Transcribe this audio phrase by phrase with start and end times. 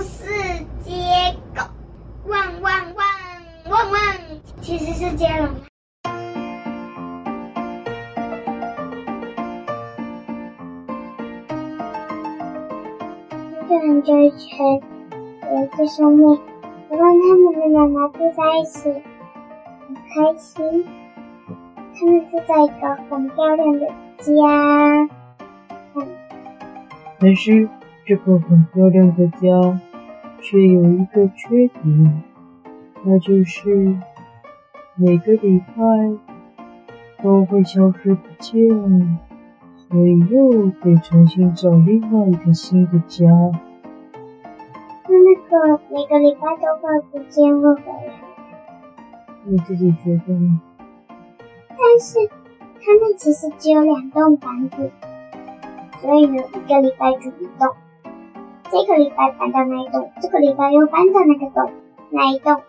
[0.00, 0.26] 是
[0.84, 0.92] 接
[1.54, 1.62] 狗，
[2.26, 3.06] 汪汪汪
[3.70, 4.00] 汪汪，
[4.60, 5.48] 其实是接龙。
[13.68, 14.56] 很久很久以前，
[15.50, 16.22] 有一对兄妹，
[16.88, 20.86] 我跟他们的妈妈住在一起，很开心。
[21.94, 23.86] 他们住在一个很漂亮的
[24.18, 25.08] 家，
[25.94, 26.06] 嗯，
[27.18, 27.68] 但是
[28.06, 29.80] 这个很漂亮的家，
[30.40, 32.22] 却有一个缺点，
[33.04, 33.96] 那就是
[34.96, 39.18] 每个礼拜都会消失不见。
[39.90, 43.26] 所以又得重新找另外一个新的家。
[45.08, 48.12] 那那个每个礼拜都会不见会回来？
[49.44, 50.60] 你自己觉得呢？
[51.70, 54.90] 但是他们其实只有两栋房子，
[56.02, 57.74] 所以呢，一个礼拜住一栋，
[58.70, 61.72] 这个礼拜搬到那一栋，这个礼拜又搬到那个栋
[62.10, 62.60] 那一栋。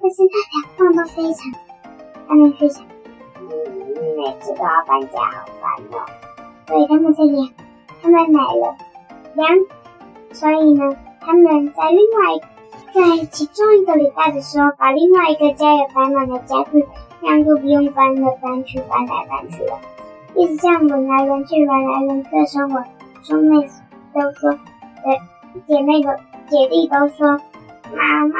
[0.00, 1.52] 但是那两栋都非常，
[2.26, 2.84] 他们非常，
[3.38, 3.46] 嗯，
[4.16, 6.04] 每次都要搬家，好烦哦。
[6.66, 7.48] 所以他们在养，
[8.02, 8.76] 他们买了
[9.34, 9.48] 两，
[10.32, 12.38] 所以呢，他们在另外
[12.92, 16.84] 在其中一个礼拜的时候，把另外一个家也搬满了家具，
[17.20, 19.78] 这样就不用搬来搬去，搬来搬去了，
[20.34, 22.82] 一直这样轮来轮去，轮来轮去的生活。
[23.22, 23.68] 兄妹
[24.12, 24.58] 都说，
[25.66, 26.16] 姐妹的
[26.48, 27.26] 姐弟都说，
[27.94, 28.34] 妈妈，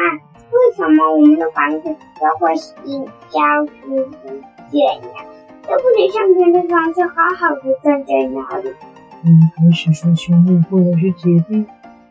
[0.50, 1.88] 为什么我们的房子
[2.20, 2.54] 都会
[2.84, 4.28] 因消失不
[4.70, 4.80] 见
[5.14, 5.24] 呀？
[5.62, 8.72] 都不能像别的房子好好的站在那里。
[9.24, 11.64] 嗯，开始说兄弟或者是姐弟，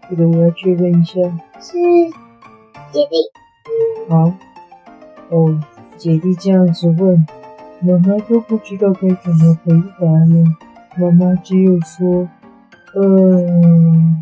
[0.10, 1.14] 这个我要确认一下。
[1.60, 1.78] 是
[2.92, 3.16] 姐弟。
[4.10, 4.32] 好。
[5.30, 5.60] 哦，
[5.98, 7.26] 姐弟这样子问，
[7.82, 10.46] 妈妈都不知道该怎么回答了。
[10.98, 12.28] 妈妈只有说，
[12.96, 14.22] 嗯，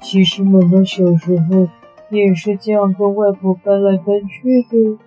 [0.00, 1.68] 其实妈妈小时候
[2.10, 4.98] 也是这样跟外婆搬来搬去的。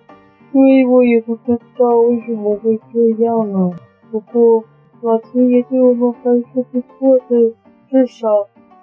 [0.52, 3.70] 所以我也不知道为什么会这样啊。
[4.10, 4.62] 不过
[5.00, 7.54] 老天爷对我们还是不错的，
[7.90, 8.28] 至少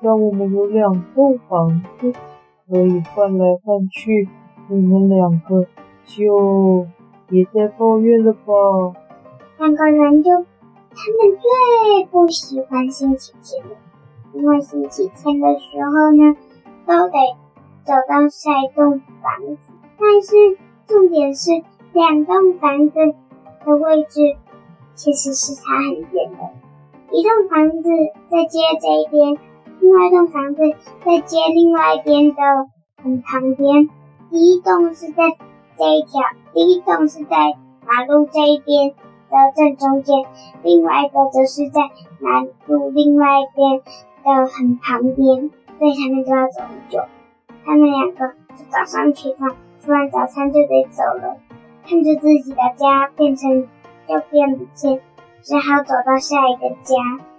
[0.01, 2.11] 让我们有两栋房子
[2.67, 4.27] 可以换来换去。
[4.67, 5.65] 你们两个
[6.05, 6.85] 就
[7.27, 8.43] 别再抱怨了吧。
[9.59, 13.77] 两个人就他们最不喜欢星期天了，
[14.33, 16.35] 因为星期天的时候呢，
[16.85, 17.17] 都得
[17.83, 20.57] 走到下一栋房子，但是。
[20.89, 21.51] 重点是
[21.93, 22.95] 两栋房子
[23.63, 24.35] 的位置
[24.95, 26.49] 其实是差很远的，
[27.11, 27.89] 一栋房子
[28.27, 29.37] 在街这一边，
[29.79, 30.63] 另外一栋房子
[31.05, 32.41] 在街另外一边的
[33.03, 33.87] 很旁边。
[34.31, 35.25] 第一栋是在
[35.77, 36.23] 这一条，
[36.55, 37.37] 第一栋是在
[37.85, 40.25] 马路这一边的正中间，
[40.63, 41.81] 另外一个则是在
[42.19, 43.83] 马路另外一边
[44.23, 47.03] 的很旁边，所以他们就要走很久。
[47.65, 49.55] 他们两个就早上起床。
[49.81, 51.37] 吃完早餐就得走了，
[51.87, 53.65] 看着自己的家变成
[54.09, 54.99] 又变不见，
[55.41, 56.95] 只好走到下一个家，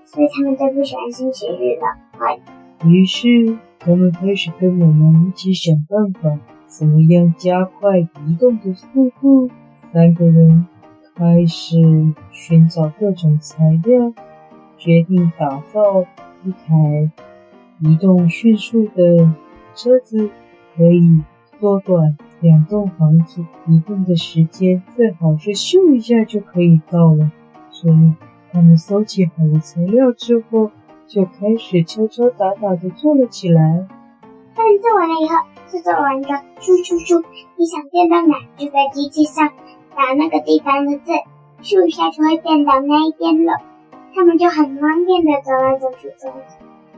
[0.06, 2.38] 所以他们都不喜欢星期日了。
[2.86, 9.50] 于是他们开始跟我们一起想办法，怎么样加快移动的速度。
[9.92, 10.66] 三个人
[11.14, 11.76] 开始
[12.32, 14.14] 寻找各种材料，
[14.78, 16.06] 决定打造
[16.44, 17.10] 一台
[17.80, 19.32] 移动迅速的
[19.74, 20.30] 车子，
[20.76, 21.22] 可以
[21.58, 22.16] 缩短。
[22.40, 27.30] 两栋房子移动的时间最好是咻一下就可以到了，
[27.70, 28.14] 所以
[28.50, 30.70] 他们搜集好了材料之后，
[31.06, 33.86] 就开始敲敲打打的做了起来。
[34.54, 35.34] 他们做完了以后，
[35.68, 37.22] 制作完一个咻咻咻，
[37.56, 39.50] 你想变到哪，就在机器上
[39.94, 41.12] 打那个地方的字，
[41.62, 43.52] 咻一下就会变到那一边了。
[44.14, 46.32] 他们就很方便的走来走去走，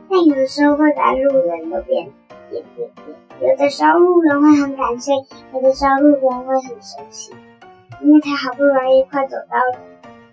[0.09, 2.11] 但有的时候会把路人都变
[2.49, 3.49] 变变变。
[3.49, 5.11] 有的时候路人会很感谢，
[5.53, 7.33] 有的时候路人会很生气，
[8.01, 9.79] 因为他好不容易快走到了，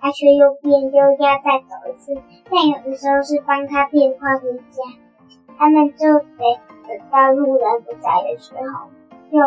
[0.01, 2.15] 他却又变又要再走一次。
[2.51, 4.83] 但有的时候是帮他变快回家，
[5.59, 8.91] 他们就得等到路人不在的时候，
[9.31, 9.39] 就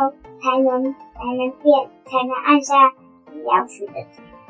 [0.41, 2.93] 才能才能变，才能按下
[3.31, 3.93] 你要去的。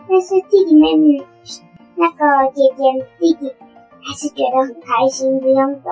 [0.08, 1.26] 但是弟弟妹妹，
[1.96, 3.54] 那个姐姐弟弟
[4.02, 5.90] 还是觉得很开心，不用走，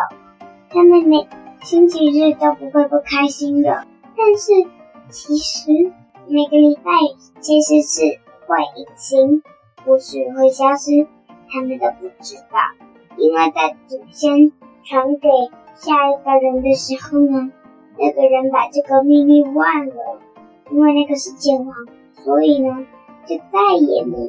[0.69, 1.27] 他妹妹。
[1.63, 3.85] 星期日都不会不开心的，
[4.17, 4.67] 但是
[5.11, 5.91] 其实
[6.27, 6.91] 每个礼拜
[7.39, 9.43] 其实是会隐形，
[9.85, 11.05] 不是会消失，
[11.47, 12.57] 他们都不知道，
[13.15, 14.51] 因为在祖先
[14.83, 15.29] 传给
[15.75, 17.51] 下一个人的时候呢，
[17.95, 20.19] 那个人把这个秘密忘了，
[20.71, 21.75] 因为那个是健忘，
[22.15, 22.87] 所以呢
[23.27, 24.27] 就再也没，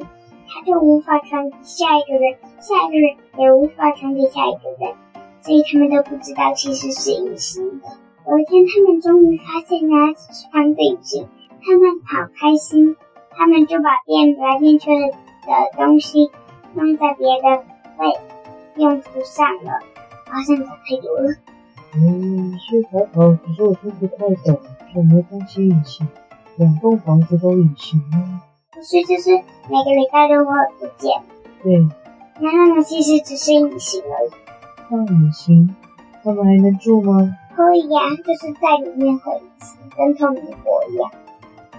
[0.53, 4.93] 他就无法传给下一个人，下一个人也无法传给下一个人。
[5.41, 7.87] 所以他们都不知道，其实是隐形的。
[8.27, 10.13] 有一天，他们终于发现了
[10.53, 11.27] 房子隐形，
[11.61, 12.95] 他们好开心，
[13.31, 16.31] 他们就把变来变去的东西
[16.73, 17.63] 弄在别的
[17.97, 18.05] 会
[18.77, 19.71] 用途上了，
[20.27, 21.35] 好像讲太多了。
[21.95, 24.59] 嗯，是还好，只是我听不太懂，
[24.93, 26.07] 什么东西隐形？
[26.55, 28.52] 两栋房子都隐形了？
[28.83, 29.31] 不是，就是
[29.69, 31.15] 每个礼拜都会不见。
[31.63, 31.87] 对。
[32.41, 34.31] 那他们其实只是隐形而已。
[34.89, 35.73] 那隐形，
[36.21, 37.33] 他们还能住吗？
[37.55, 41.09] 可以呀、啊，就是在里面很隐形，跟透明玻璃一样。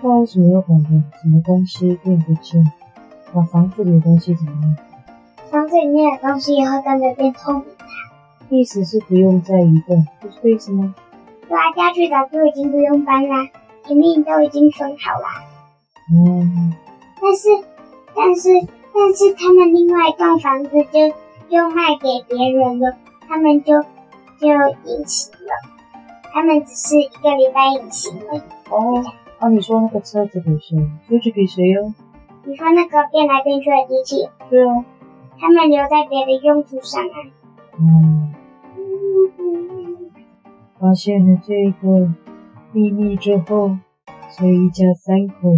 [0.00, 0.68] 那为什么要把
[1.20, 2.64] 什么东西变不见？
[3.34, 4.76] 把房子里的东西怎么样？
[5.50, 7.84] 房子里面的东西也会跟着变透明的。
[8.48, 10.94] 意思是不用再移动，不是这意思吗？
[11.48, 13.46] 对啊，家具早就已经不用搬啦，
[13.86, 15.44] 肯定都已经分好啦。
[16.10, 16.72] 嗯。
[17.24, 17.48] 但是，
[18.14, 18.48] 但是，
[18.92, 21.08] 但是他们另外一栋房子就
[21.48, 22.94] 就卖给别人了，
[23.26, 23.72] 他们就。
[24.36, 25.52] 就隐形了，
[26.34, 28.40] 他们只是一个礼拜隐形而已。
[28.68, 29.02] 哦，
[29.38, 30.76] 啊，你说那个车子给谁？
[31.08, 31.80] 车子给谁呀？
[32.44, 34.28] 你说那个变来变去的机器？
[34.50, 34.84] 对啊，
[35.38, 37.16] 他们留在别的用途上啊。
[37.78, 38.34] 嗯。
[40.80, 42.12] 发现了这个
[42.72, 43.78] 秘密之后，
[44.30, 45.56] 所以一家三口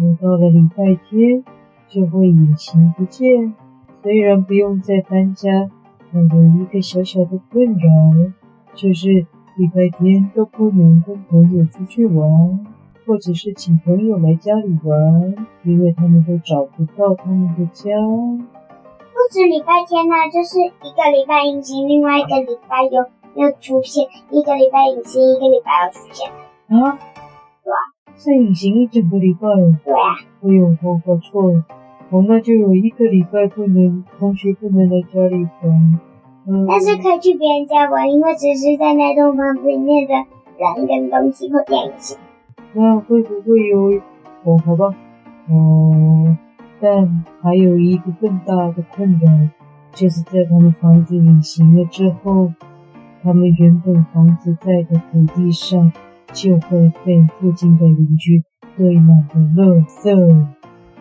[0.00, 1.44] 又到了礼拜天
[1.88, 3.54] 就会隐形不见，
[4.02, 5.68] 虽然不用再搬家。
[6.12, 8.32] 但有一个小小的困扰，
[8.74, 9.26] 就是
[9.56, 12.66] 礼拜天都不能跟朋友出去玩，
[13.06, 17.90] 或者是请朋友来家里玩，因为他们都找不到他们的家。
[19.12, 26.28] 不止礼拜天呐、啊，就是一个礼拜隐形，另外一个礼拜又又出现，一个礼拜隐形，一个礼拜又出现。
[26.76, 26.98] 啊？
[28.16, 29.48] 是隐形一整个礼拜。
[29.84, 30.18] 对啊。
[30.42, 31.64] 哎呦，我搞错了。
[32.10, 36.00] 我，那就有一个礼拜不能，同学不能来家里玩。
[36.46, 42.16] 嗯，但是可以去别人家玩，因为只是在那栋房子里面的人跟东西会变形。
[42.72, 44.00] 那会不会有？
[44.44, 44.86] 哦，好吧。
[45.48, 46.38] 哦、嗯，
[46.80, 49.48] 但还有一个更大的困扰，
[49.92, 52.52] 就是在他们房子隐形了之后，
[53.22, 55.92] 他们原本房子在的土地上
[56.32, 58.42] 就会被附近的邻居
[58.76, 60.46] 堆满了垃圾。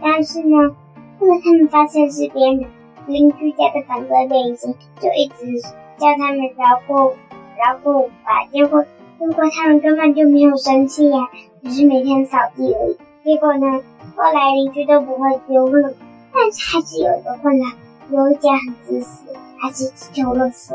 [0.01, 0.75] 但是呢？
[1.19, 2.63] 后来他们发现是别人
[3.05, 5.59] 邻居家的房子变隐形，就一直
[5.97, 7.13] 叫他们绕过
[7.57, 8.45] 绕过吧。
[8.53, 8.85] 结果
[9.19, 11.27] 结果他们根本就没有生气呀，
[11.61, 12.97] 只是每天扫地而已。
[13.25, 13.81] 结果呢，
[14.15, 15.93] 后来邻居都不会丢了，
[16.33, 17.65] 但是还是有一个困扰，
[18.11, 19.25] 有一家很自私，
[19.59, 20.73] 还是只丢垃圾。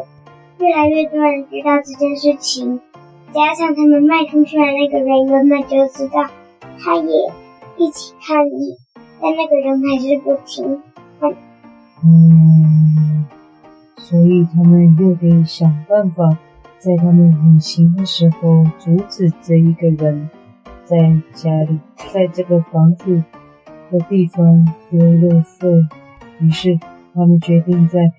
[0.58, 2.82] 越来越多人知道这件事情，
[3.34, 6.30] 加上他们卖出去的那个人原本就知道，
[6.78, 7.32] 他也
[7.76, 8.76] 一起抗议。
[9.20, 10.80] 但那个人还是不听，
[12.04, 13.26] 嗯，
[13.96, 16.38] 所以他们又得想办法，
[16.78, 20.30] 在他们隐形的时候阻止这一个人
[20.84, 20.96] 在
[21.32, 21.80] 家里，
[22.12, 23.24] 在这个房子
[23.90, 25.88] 的地方丢垃圾。
[26.38, 26.78] 于是
[27.14, 28.12] 他们决定在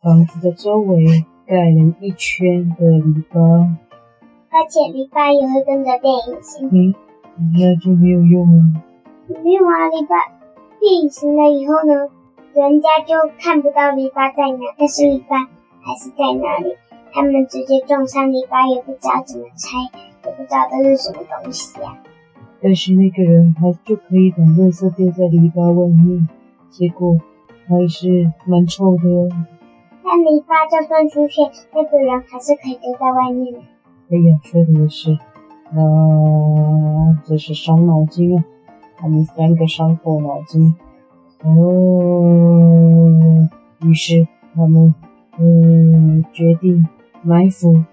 [0.00, 3.74] 房子的周围盖了一圈的篱笆，
[4.52, 6.68] 而且篱笆也会跟着变隐形。
[6.70, 6.94] 嗯，
[7.56, 8.62] 那就没有用了。
[9.42, 10.12] 没有啊，篱笆。
[10.78, 12.10] 变隐形了以后呢，
[12.52, 15.46] 人家就看不到篱笆在哪，但是篱笆
[15.80, 16.76] 还是在那里。
[17.14, 19.78] 他们直接撞上篱笆，也不知道怎么拆，
[20.24, 21.98] 也不知道这是什么东西呀、啊。
[22.60, 26.28] 但是那个人还就可以把垃圾丢在篱笆外面，
[26.70, 27.18] 结果
[27.68, 29.28] 还是蛮臭的。
[30.04, 33.60] 但篱笆就算出现，那个人还是可以丢在外面的。
[34.12, 35.18] 哎呀，说的也是，
[35.72, 38.44] 那、呃、这是伤脑筋啊。
[38.98, 40.76] 他们三个伤透脑筋，
[41.42, 41.48] 哦，
[43.80, 44.94] 于是他们
[45.38, 46.86] 嗯决定
[47.22, 47.84] 埋伏，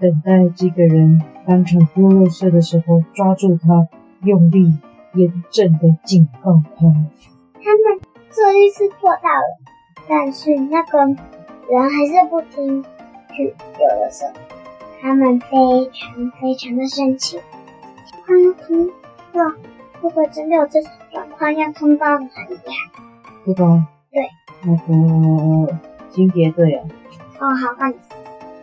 [0.00, 3.86] 等待这个人当场丢垃圾的时候抓住他，
[4.22, 4.74] 用力
[5.14, 6.86] 严正的警告他。
[6.86, 9.58] 他们这一次做到了，
[10.08, 12.82] 但是那个人还是不听
[13.34, 14.24] 去丢垃圾，
[15.00, 15.46] 他们非
[15.92, 17.40] 常非常的生气，
[18.24, 18.90] 快要哭
[19.38, 19.54] 了。
[20.00, 22.72] 如果真的有这种状况，要通报哪里呀？
[23.44, 24.28] 这个对，
[24.64, 25.74] 那个
[26.10, 26.84] 清洁队啊。
[27.40, 27.96] 哦，好，那你。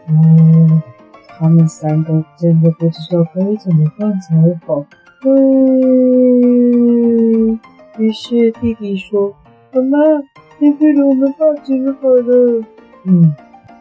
[0.10, 0.82] 嗯，
[1.28, 4.36] 他们三个真的不知道该怎么办才
[4.66, 4.86] 好。
[5.26, 5.40] 嗯，
[7.98, 9.34] 于是弟弟说
[9.72, 9.98] ：“妈妈，
[10.60, 12.64] 你陪着我们报警好了。”
[13.06, 13.34] 嗯，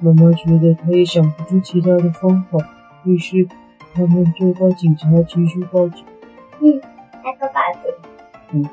[0.02, 2.58] 妈妈觉得她也想不出其他的方法，
[3.04, 3.46] 于是
[3.94, 6.04] 他们就到警察局去报警。
[6.60, 6.80] 嗯。
[7.24, 7.92] 哪个报警？
[8.52, 8.62] 嗯，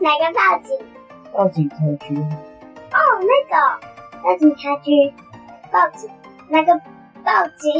[0.00, 0.78] 哪个报警？
[1.32, 1.76] 报警察
[2.06, 2.14] 局。
[2.14, 3.56] 哦，那个
[4.22, 4.92] 报警察局
[5.72, 6.08] 报警。
[6.48, 6.72] 那个
[7.24, 7.72] 报警。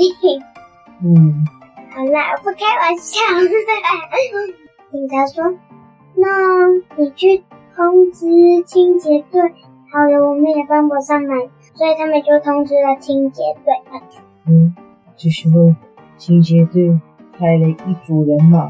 [1.02, 1.46] 嗯，
[1.94, 3.20] 好啦，我不开玩笑。
[4.90, 5.54] 警察说
[6.16, 6.26] ：“那
[6.96, 8.26] 你去通知
[8.64, 9.40] 清洁队。”
[9.92, 11.36] 好了，我们也帮不上来，
[11.74, 14.02] 所以他们就通知了清洁队。
[14.46, 14.74] 嗯，
[15.16, 15.74] 这时候
[16.16, 17.00] 清洁队
[17.32, 18.66] 开了一组人马，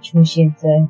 [0.00, 0.88] 出现在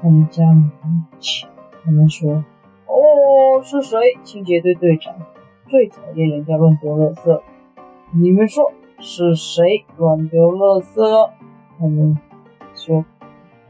[0.00, 0.70] 他们家门
[1.18, 1.48] 前。
[1.84, 2.44] 他们说
[2.86, 3.98] ：“哦，是谁？
[4.22, 5.12] 清洁队队长
[5.66, 7.40] 最讨厌人家乱丢垃圾。
[8.12, 8.70] 你们说
[9.00, 11.30] 是谁乱丢垃圾？”
[11.80, 12.16] 他们
[12.76, 13.04] 说：“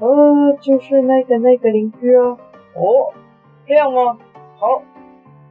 [0.02, 2.36] 呃，就是那个那个邻居啊。”
[2.74, 3.14] 哦，
[3.66, 4.18] 这样吗？
[4.58, 4.82] 好，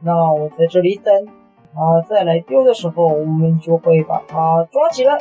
[0.02, 1.26] 那我在这里等，
[1.74, 5.18] 他再来丢的时候，我们就会把他抓起来。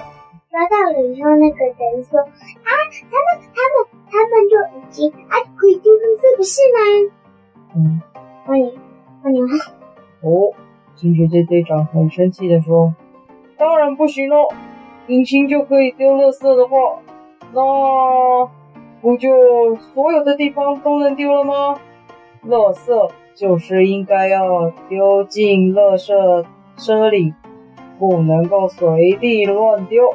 [0.50, 2.26] 抓到了以后，那个人说：“啊，
[3.10, 7.12] 他们、他们、他们就已经啊可以丢垃圾，不是吗？”
[7.78, 8.02] 嗯，
[8.46, 8.78] 欢迎，
[9.24, 9.46] 欢迎。
[10.24, 10.54] 哦，
[10.96, 12.94] 清洁队队长很生气的说
[13.58, 14.50] ：“当然不行喽，
[15.08, 17.00] 隐形就可以丢垃圾的话，
[17.54, 18.50] 那
[19.01, 21.79] 不就所有的地方都能丢了吗？”
[22.48, 26.46] 垃圾就是应该要丢进垃圾
[26.77, 27.34] 车里，
[28.00, 30.13] 不能够随地乱丢。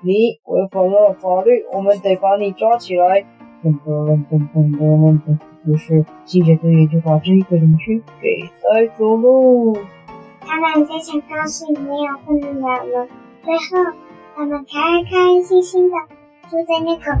[0.00, 3.24] 你违反了法律，我们得把你抓起来。
[3.64, 9.74] 噔噔噔噔噔噔噔，于是清洁队员就把这个邻居给带走喽。
[10.40, 13.08] 他们非常高兴，没有困扰了。
[13.44, 13.92] 最后，
[14.36, 15.96] 他们开开心心的
[16.48, 17.20] 住在那个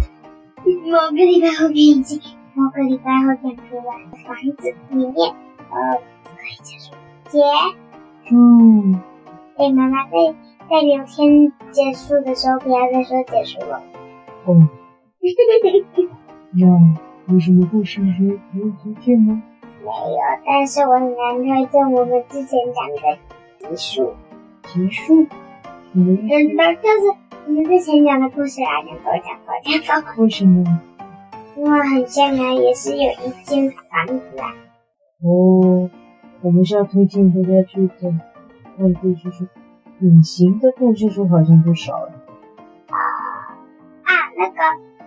[0.64, 2.20] 某个礼拜后边已经。
[2.54, 5.32] 某个礼拜后讲出来的房子里面，
[5.70, 6.92] 呃，可以结束。
[7.28, 7.38] 结
[8.32, 9.00] 嗯，
[9.56, 10.34] 对，妈妈在
[10.68, 13.80] 在聊天结束的时候，不要再说结束了。
[14.46, 14.68] 哦。
[16.50, 19.40] 那有什么故事是可以推荐吗？
[19.84, 23.18] 没有，但是我很难推荐我们之前讲的
[23.68, 24.14] 结束。
[24.64, 25.26] 结束？
[25.92, 27.14] 嗯，真的就是
[27.48, 30.22] 我们之前讲的故事啊，讲走讲走讲走。
[30.22, 30.62] 为什么？
[31.56, 34.52] 因为很像啊，也是有一间房子啊。
[35.22, 35.88] 哦，
[36.42, 38.20] 我们是要推荐大家去看
[38.76, 39.46] 故事书，
[40.00, 42.12] 隐形的故事书好像不少了。
[42.88, 42.98] 啊
[44.04, 44.54] 啊，那个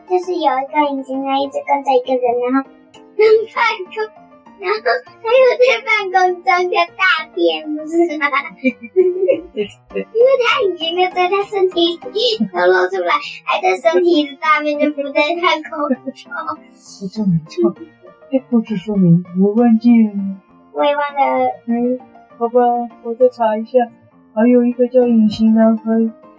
[0.10, 2.68] 就是有一个隐形的一直跟着一个人，然后
[3.54, 4.02] 办公，
[4.62, 4.78] 然后
[5.20, 8.30] 还有在办公中的大便，不是吗？
[8.62, 16.32] 因为他隐形的，在他身体里都 露出来，还在身体的大便就不在他口中。
[17.02, 17.74] 我真没错，
[18.32, 20.14] 这故事说明我忘记了。
[20.74, 21.50] 我也忘了。
[21.66, 22.00] 嗯，
[22.38, 22.60] 好吧，
[23.04, 23.80] 我再查一下。
[24.34, 25.84] 还有一个叫隐形男孩，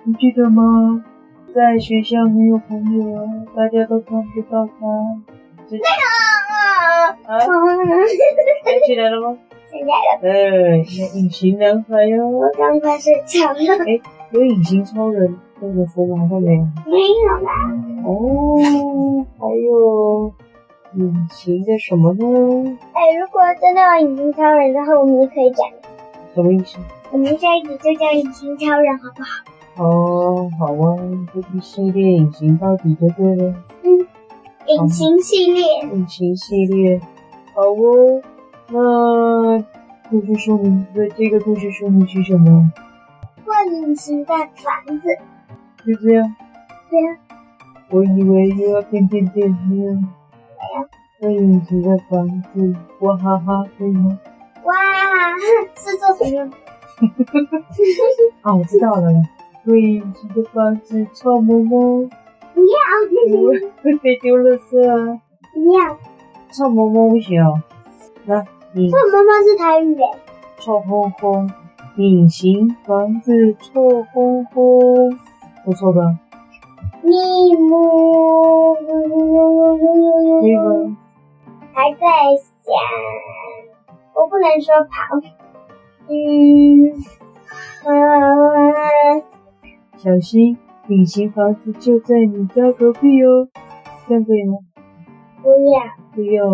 [0.05, 1.05] 你记得吗？
[1.55, 4.73] 在学校没有朋友，大家都看不到他。
[5.69, 5.85] 这个
[8.87, 9.37] 起来了吗？
[9.71, 10.21] 想起来了。
[10.23, 10.77] 哎，
[11.15, 12.29] 隐形男孩哟、哦！
[12.31, 13.85] 我刚快睡着了。
[13.87, 16.29] 哎，有隐形超人这个说吗？
[16.29, 17.51] 后面没有啦。
[18.05, 20.33] 哦，还有
[20.95, 22.79] 隐形的什么呢？
[22.93, 25.67] 哎，如果真的有隐形超人的话，我们也可以讲。
[26.35, 26.79] 什么意思？
[27.12, 29.29] 我们下一集就叫隐形超人，好不好？
[29.85, 30.97] 哦，好啊，
[31.33, 33.55] 这一系列隐形到底就对了。
[33.83, 34.07] 嗯。
[34.66, 37.00] 隐形系列，隐形系列，
[37.54, 38.23] 好哦。
[38.69, 39.59] 那
[40.09, 42.71] 故事说明，这这个故事说明是什么？
[43.45, 45.09] 会隐形的房子，
[45.85, 46.35] 就这样。
[46.90, 47.19] 对啊。
[47.90, 49.95] 我以为又要变变变那样。
[51.21, 51.28] 没有。
[51.28, 54.19] 会隐形的房子，哇哈哈，可以吗？
[54.64, 54.73] 哇，
[55.76, 56.50] 是做什么用？
[58.42, 59.11] 啊，我知道了。
[59.64, 62.09] 会隐形的房子，臭摸摸。
[62.55, 62.77] 不要，
[63.83, 65.21] 会被丢垃圾啊！
[65.53, 65.97] 不要，
[66.53, 67.63] 臭摸摸不行哦。
[68.25, 70.03] 那你臭摸摸是台语的。
[70.59, 71.51] 臭烘烘，
[71.97, 75.17] 隐形房子臭烘烘，
[75.65, 76.19] 不错吧？
[77.03, 80.97] 你摸，可以吗？
[81.73, 81.99] 还在
[82.63, 82.73] 想，
[84.15, 84.93] 我不能说跑。
[86.09, 86.93] 嗯，
[87.85, 89.23] 呃，
[89.97, 90.57] 小心。
[90.89, 93.49] 隐形房子就在你家隔壁哦，
[94.09, 94.59] 这样可以吗？
[95.43, 95.83] 不要，
[96.15, 96.47] 不要，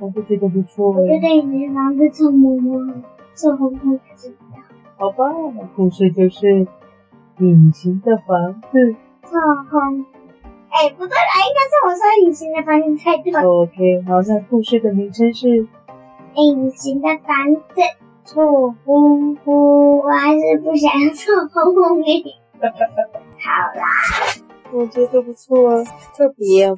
[0.00, 0.90] 我不觉得不错。
[0.90, 2.78] 我觉得隐形房子臭摸摸，
[3.34, 4.60] 臭烘烘还是不要。
[4.98, 5.24] 好吧，
[5.76, 6.66] 故事就是
[7.38, 10.04] 隐形的房子臭烘。
[10.70, 13.32] 哎，不对了，应该是我说隐形的房子才对。
[13.32, 15.66] OK，好，那故事的名称是
[16.34, 17.80] 隐形的房子
[18.24, 20.02] 臭烘烘。
[20.02, 22.39] 我还是不想要臭烘烘诶。
[22.60, 23.82] 好啦，
[24.72, 25.84] 我觉得不错啊，
[26.16, 26.74] 特别啊，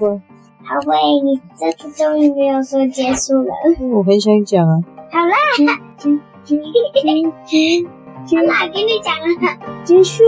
[0.65, 3.53] 好会，你这次终于没有说结束了。
[3.93, 4.81] 我很想讲啊。
[5.11, 6.71] 好啦，今今结
[7.03, 7.03] 结
[7.45, 7.85] 结
[8.25, 10.23] 结，好啦，给你讲了，结束。